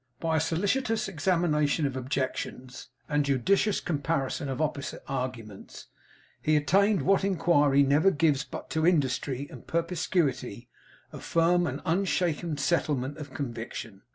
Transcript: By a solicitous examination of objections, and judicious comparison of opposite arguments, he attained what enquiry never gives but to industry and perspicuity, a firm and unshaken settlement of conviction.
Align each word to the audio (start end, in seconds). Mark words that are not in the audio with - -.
By 0.19 0.37
a 0.37 0.39
solicitous 0.39 1.07
examination 1.07 1.85
of 1.85 1.95
objections, 1.95 2.87
and 3.07 3.23
judicious 3.23 3.79
comparison 3.79 4.49
of 4.49 4.59
opposite 4.59 5.03
arguments, 5.07 5.89
he 6.41 6.55
attained 6.55 7.03
what 7.03 7.23
enquiry 7.23 7.83
never 7.83 8.09
gives 8.09 8.43
but 8.43 8.71
to 8.71 8.87
industry 8.87 9.47
and 9.51 9.67
perspicuity, 9.67 10.69
a 11.13 11.19
firm 11.19 11.67
and 11.67 11.81
unshaken 11.85 12.57
settlement 12.57 13.17
of 13.19 13.31
conviction. 13.35 14.01